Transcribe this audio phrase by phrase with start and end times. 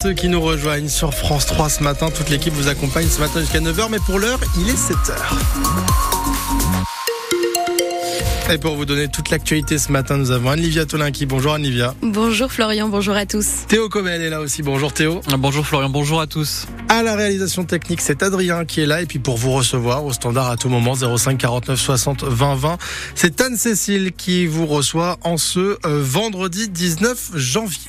[0.00, 3.40] Ceux qui nous rejoignent sur France 3 ce matin, toute l'équipe vous accompagne ce matin
[3.40, 5.16] jusqu'à 9h, mais pour l'heure, il est 7h.
[8.52, 11.26] Et pour vous donner toute l'actualité ce matin, nous avons Anne-Livia Tolinki.
[11.26, 11.96] Bonjour Anne-Livia.
[12.00, 13.66] Bonjour Florian, bonjour à tous.
[13.66, 14.62] Théo Comel est là aussi.
[14.62, 15.20] Bonjour Théo.
[15.36, 16.68] Bonjour Florian, bonjour à tous.
[16.88, 19.02] À la réalisation technique, c'est Adrien qui est là.
[19.02, 22.78] Et puis pour vous recevoir au standard à tout moment, 05 49 60 20 20,
[23.16, 27.80] c'est Anne-Cécile qui vous reçoit en ce euh, vendredi 19 janvier.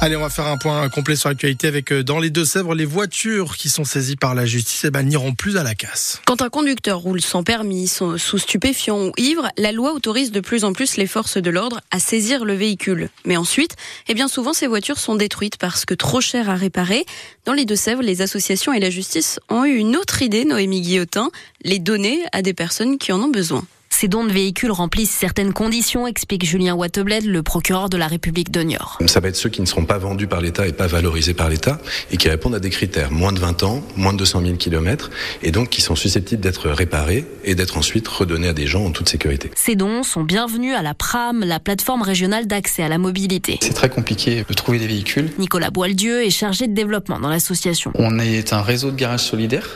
[0.00, 2.84] Allez, on va faire un point complet sur l'actualité avec euh, dans les Deux-Sèvres les
[2.84, 6.22] voitures qui sont saisies par la justice eh ben, n'iront plus à la casse.
[6.24, 10.62] Quand un conducteur roule sans permis, sous stupéfiant ou ivre, la loi autorise de plus
[10.62, 13.10] en plus les forces de l'ordre à saisir le véhicule.
[13.24, 13.74] Mais ensuite,
[14.06, 17.04] eh bien souvent ces voitures sont détruites parce que trop chères à réparer.
[17.44, 21.32] Dans les Deux-Sèvres, les associations et la justice ont eu une autre idée, Noémie Guillotin,
[21.64, 23.64] les donner à des personnes qui en ont besoin.
[24.00, 28.52] Ces dons de véhicules remplissent certaines conditions, explique Julien Wattebled, le procureur de la République
[28.52, 29.00] de Niort.
[29.06, 31.48] Ça va être ceux qui ne seront pas vendus par l'État et pas valorisés par
[31.48, 31.80] l'État
[32.12, 33.10] et qui répondent à des critères.
[33.10, 35.10] Moins de 20 ans, moins de 200 000 km
[35.42, 38.92] et donc qui sont susceptibles d'être réparés et d'être ensuite redonnés à des gens en
[38.92, 39.50] toute sécurité.
[39.56, 43.58] Ces dons sont bienvenus à la PRAM, la plateforme régionale d'accès à la mobilité.
[43.60, 45.32] C'est très compliqué de trouver des véhicules.
[45.40, 47.90] Nicolas Boildieu est chargé de développement dans l'association.
[47.96, 49.68] On est un réseau de garages solidaires.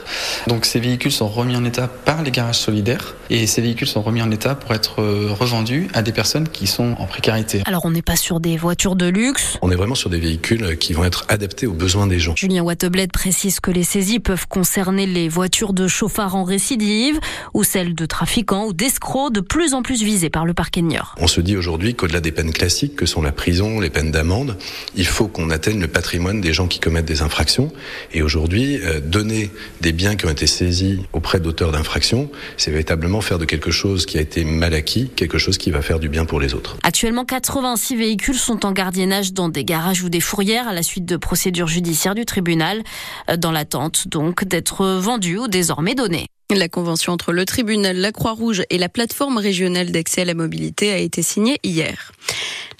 [0.47, 4.03] Donc ces véhicules sont remis en état par les garages solidaires et ces véhicules sont
[4.03, 7.63] remis en état pour être euh, revendus à des personnes qui sont en précarité.
[7.65, 9.59] Alors on n'est pas sur des voitures de luxe.
[9.63, 12.35] On est vraiment sur des véhicules qui vont être adaptés aux besoins des gens.
[12.37, 17.19] Julien Wattebled précise que les saisies peuvent concerner les voitures de chauffards en récidive
[17.55, 21.15] ou celles de trafiquants ou d'escrocs de plus en plus visées par le parquet Niort.
[21.19, 24.57] On se dit aujourd'hui qu'au-delà des peines classiques que sont la prison, les peines d'amende,
[24.97, 27.71] il faut qu'on atteigne le patrimoine des gens qui commettent des infractions.
[28.13, 33.21] Et aujourd'hui, euh, donner des biens qui ont été saisis auprès d'auteurs d'infractions, c'est véritablement
[33.21, 36.09] faire de quelque chose qui a été mal acquis, quelque chose qui va faire du
[36.09, 36.77] bien pour les autres.
[36.83, 41.05] Actuellement, 86 véhicules sont en gardiennage dans des garages ou des fourrières à la suite
[41.05, 42.83] de procédures judiciaires du tribunal,
[43.31, 46.27] euh, dans l'attente donc d'être vendus ou désormais donnés.
[46.51, 50.93] La convention entre le tribunal, la Croix-Rouge et la plateforme régionale d'accès à la mobilité
[50.93, 52.13] a été signée hier.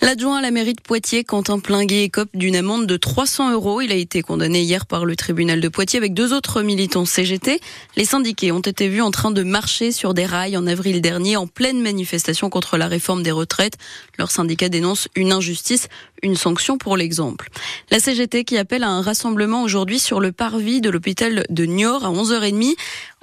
[0.03, 3.81] L'adjoint à la mairie de Poitiers, Quentin Plinguet, écope d'une amende de 300 euros.
[3.81, 7.61] Il a été condamné hier par le tribunal de Poitiers avec deux autres militants CGT.
[7.97, 11.37] Les syndiqués ont été vus en train de marcher sur des rails en avril dernier
[11.37, 13.79] en pleine manifestation contre la réforme des retraites.
[14.19, 15.87] Leur syndicat dénonce une injustice,
[16.25, 17.49] une sanction pour l'exemple.
[17.93, 22.05] La CGT qui appelle à un rassemblement aujourd'hui sur le parvis de l'hôpital de Niort
[22.05, 22.75] à 11h30.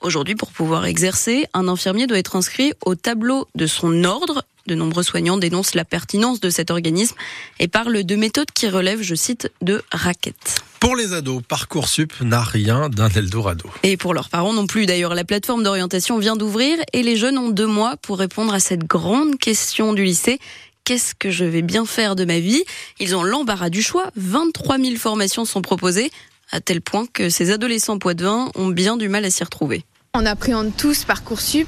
[0.01, 4.45] Aujourd'hui, pour pouvoir exercer, un infirmier doit être inscrit au tableau de son ordre.
[4.69, 7.15] De nombreux soignants dénoncent la pertinence de cet organisme
[7.59, 10.57] et parlent de méthodes qui relèvent, je cite, de raquettes.
[10.79, 13.67] Pour les ados, Parcoursup n'a rien d'un Eldorado.
[13.81, 14.85] Et pour leurs parents non plus.
[14.85, 18.59] D'ailleurs, la plateforme d'orientation vient d'ouvrir et les jeunes ont deux mois pour répondre à
[18.59, 20.39] cette grande question du lycée
[20.83, 22.63] qu'est-ce que je vais bien faire de ma vie?
[22.99, 24.11] Ils ont l'embarras du choix.
[24.15, 26.11] 23 000 formations sont proposées,
[26.51, 29.83] à tel point que ces adolescents poitevins ont bien du mal à s'y retrouver.
[30.17, 31.67] On appréhende tous Parcoursup.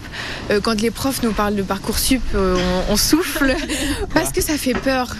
[0.49, 2.57] Euh, quand les profs nous parlent de Parcoursup, euh,
[2.89, 3.55] on, souffle
[4.15, 5.15] parce que ça fait peur.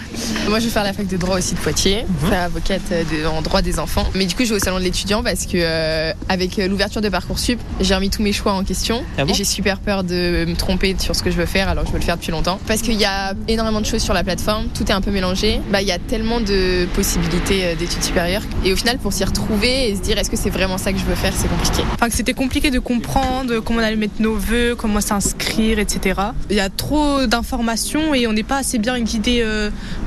[0.48, 2.26] Moi, je vais faire la fac de droit aussi de Poitiers, mmh.
[2.26, 4.08] faire avocate de, en droit des enfants.
[4.16, 7.08] Mais du coup, je vais au salon de l'étudiant parce que euh, avec l'ouverture de
[7.08, 10.44] Parcoursup, j'ai remis tous mes choix en question ah bon et j'ai super peur de
[10.44, 11.68] me tromper sur ce que je veux faire.
[11.68, 14.14] Alors, je veux le faire depuis longtemps parce qu'il y a énormément de choses sur
[14.14, 14.66] la plateforme.
[14.74, 15.60] Tout est un peu mélangé.
[15.70, 19.90] Bah, il y a tellement de possibilités d'études supérieures et au final, pour s'y retrouver
[19.90, 21.84] et se dire est-ce que c'est vraiment ça que je veux faire, c'est compliqué.
[21.94, 26.20] Enfin, c'était compliqué de comprendre comment on allait mettre nos vœux, comment s'inscrire, etc.
[26.50, 29.44] Il y a trop d'informations et on n'est pas assez bien guidé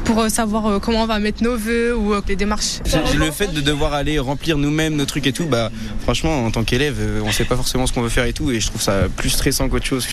[0.03, 2.79] pour savoir comment on va mettre nos vœux ou les démarches.
[3.17, 5.71] Le fait de devoir aller remplir nous-mêmes nos trucs et tout, bah
[6.03, 8.51] franchement, en tant qu'élève, on ne sait pas forcément ce qu'on veut faire et tout,
[8.51, 10.07] et je trouve ça plus stressant qu'autre chose.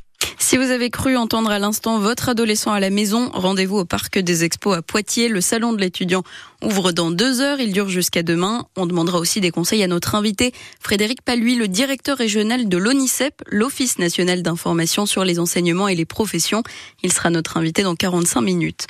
[0.52, 4.18] Si vous avez cru entendre à l'instant votre adolescent à la maison, rendez-vous au Parc
[4.18, 5.28] des Expos à Poitiers.
[5.28, 6.24] Le salon de l'étudiant
[6.62, 7.58] ouvre dans deux heures.
[7.58, 8.66] Il dure jusqu'à demain.
[8.76, 13.42] On demandera aussi des conseils à notre invité, Frédéric Paluy, le directeur régional de l'ONICEP,
[13.46, 16.62] l'Office national d'information sur les enseignements et les professions.
[17.02, 18.88] Il sera notre invité dans 45 minutes.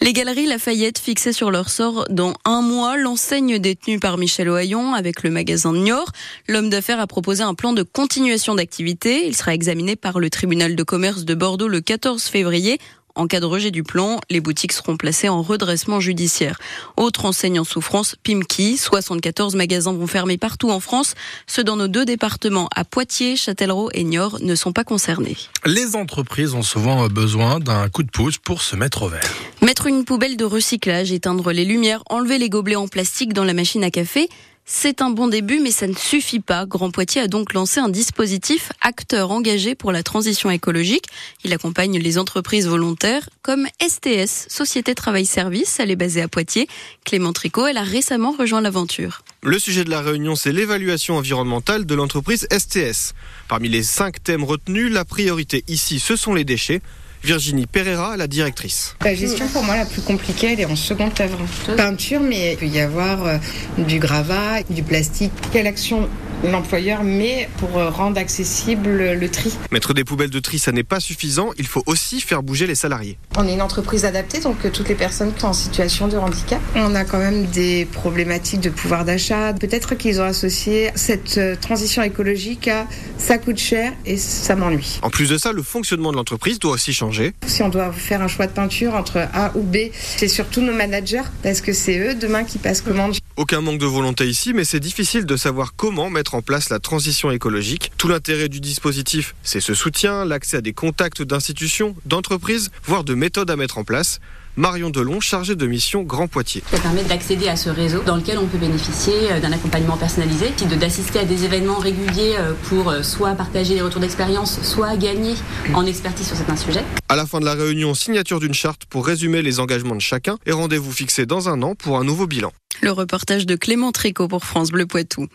[0.00, 4.94] Les galeries Lafayette fixées sur leur sort dans un mois, l'enseigne détenue par Michel Ohaillon
[4.94, 6.12] avec le magasin de Niort.
[6.46, 9.26] L'homme d'affaires a proposé un plan de continuation d'activité.
[9.26, 12.78] Il sera examiné par le tribunal de commerce de Bordeaux le 14 février.
[13.18, 16.56] En cas de rejet du plan, les boutiques seront placées en redressement judiciaire.
[16.96, 18.76] Autre enseigne en souffrance, Pimki.
[18.76, 21.16] 74 magasins vont fermer partout en France.
[21.48, 25.36] Ceux dans nos deux départements, à Poitiers, Châtellerault et Niort, ne sont pas concernés.
[25.66, 29.34] Les entreprises ont souvent besoin d'un coup de pouce pour se mettre au vert.
[29.62, 33.52] Mettre une poubelle de recyclage, éteindre les lumières, enlever les gobelets en plastique dans la
[33.52, 34.28] machine à café,
[34.70, 36.66] C'est un bon début, mais ça ne suffit pas.
[36.66, 41.06] Grand Poitiers a donc lancé un dispositif acteur engagé pour la transition écologique.
[41.42, 45.80] Il accompagne les entreprises volontaires comme STS, Société Travail Service.
[45.80, 46.68] Elle est basée à Poitiers.
[47.06, 49.22] Clément Tricot, elle a récemment rejoint l'aventure.
[49.42, 53.14] Le sujet de la réunion, c'est l'évaluation environnementale de l'entreprise STS.
[53.48, 56.82] Parmi les cinq thèmes retenus, la priorité ici, ce sont les déchets.
[57.22, 58.96] Virginie Pereira, la directrice.
[59.04, 61.38] La gestion pour moi la plus compliquée, elle est en seconde œuvre.
[61.76, 63.38] Peinture, mais il peut y avoir euh,
[63.78, 65.32] du gravat, du plastique.
[65.52, 66.08] Quelle action
[66.44, 69.52] l'employeur met pour euh, rendre accessible le tri.
[69.70, 71.50] Mettre des poubelles de tri, ça n'est pas suffisant.
[71.58, 73.18] Il faut aussi faire bouger les salariés.
[73.36, 76.16] On est une entreprise adaptée, donc euh, toutes les personnes qui sont en situation de
[76.16, 76.60] handicap.
[76.74, 79.52] On a quand même des problématiques de pouvoir d'achat.
[79.54, 82.86] Peut-être qu'ils ont associé cette euh, transition écologique à
[83.18, 85.00] ça coûte cher et ça m'ennuie.
[85.02, 87.32] En plus de ça, le fonctionnement de l'entreprise doit aussi changer.
[87.46, 89.76] Si on doit faire un choix de peinture entre A ou B,
[90.16, 93.17] c'est surtout nos managers parce que c'est eux demain qui passent commande.
[93.38, 96.80] Aucun manque de volonté ici, mais c'est difficile de savoir comment mettre en place la
[96.80, 97.92] transition écologique.
[97.96, 103.14] Tout l'intérêt du dispositif, c'est ce soutien, l'accès à des contacts d'institutions, d'entreprises, voire de
[103.14, 104.18] méthodes à mettre en place.
[104.56, 106.64] Marion Delon, chargée de mission Grand Poitiers.
[106.68, 110.50] Ça permet d'accéder à ce réseau dans lequel on peut bénéficier euh, d'un accompagnement personnalisé,
[110.80, 115.34] d'assister à des événements réguliers euh, pour euh, soit partager les retours d'expérience, soit gagner
[115.74, 116.82] en expertise sur certains sujets.
[117.08, 120.38] À la fin de la réunion, signature d'une charte pour résumer les engagements de chacun
[120.44, 122.52] et rendez-vous fixé dans un an pour un nouveau bilan.
[122.80, 125.26] Le reportage de Clément Tricot pour France Bleu Poitou.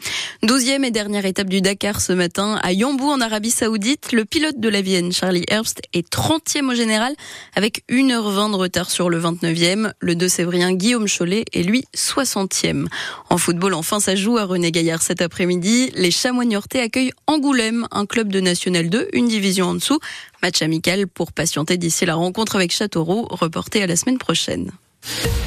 [0.43, 4.13] Douzième et dernière étape du Dakar ce matin à Yambou en Arabie Saoudite.
[4.13, 7.13] Le pilote de la Vienne, Charlie Herbst, est 30e au général
[7.55, 9.91] avec 1h20 de retard sur le 29e.
[9.99, 12.87] Le 2 Sévrien Guillaume Cholet est lui 60e.
[13.29, 15.91] En football, enfin, ça joue à René Gaillard cet après-midi.
[15.95, 19.99] Les Chamois Niortais accueillent Angoulême, un club de National 2, une division en dessous.
[20.41, 24.71] Match amical pour patienter d'ici la rencontre avec Châteauroux, reporté à la semaine prochaine.